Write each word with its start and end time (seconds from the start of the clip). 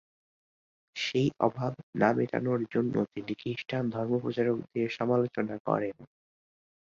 সেই 0.95 1.27
অভাব 1.39 1.71
না 1.95 2.09
মেটানোর 2.17 2.61
জন্য 2.73 2.93
তিনি 3.13 3.33
খ্রিস্টান 3.41 3.83
ধর্মপ্রচারকদের 3.95 4.87
সমালোচনা 4.97 5.55
করেন। 5.67 5.95